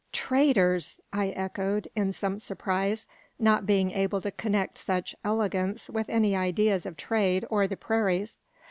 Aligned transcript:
"Traders!" 0.13 0.99
I 1.13 1.27
echoed, 1.29 1.87
in 1.95 2.11
some 2.11 2.39
surprise, 2.39 3.05
not 3.37 3.67
being 3.67 3.91
able 3.91 4.19
to 4.21 4.31
connect 4.31 4.79
such 4.79 5.13
"elegants" 5.23 5.91
with 5.91 6.09
any 6.09 6.35
ideas 6.35 6.87
of 6.87 6.97
trade 6.97 7.45
or 7.51 7.67
the 7.67 7.77
prairies. 7.77 8.41